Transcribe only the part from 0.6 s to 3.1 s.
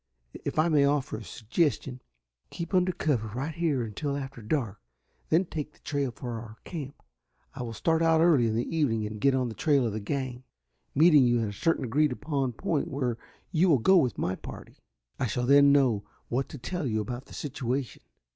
may offer a suggestion, keep under